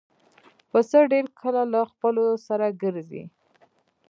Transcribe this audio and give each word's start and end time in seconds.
پسه 0.69 0.99
ډېر 1.11 1.25
کله 1.39 1.61
له 1.73 1.81
خپلو 1.91 2.25
سره 2.47 2.65
ګرځي. 2.81 3.23